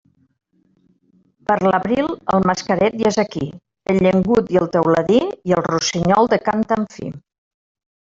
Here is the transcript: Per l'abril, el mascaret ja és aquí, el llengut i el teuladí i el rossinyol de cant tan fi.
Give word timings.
Per 1.49 1.57
l'abril, 1.65 2.07
el 2.37 2.47
mascaret 2.49 2.97
ja 3.01 3.07
és 3.13 3.19
aquí, 3.23 3.43
el 3.93 3.99
llengut 4.05 4.49
i 4.55 4.59
el 4.63 4.71
teuladí 4.77 5.19
i 5.51 5.55
el 5.59 5.63
rossinyol 5.67 6.31
de 6.33 6.41
cant 6.49 6.65
tan 6.73 6.89
fi. 6.95 7.13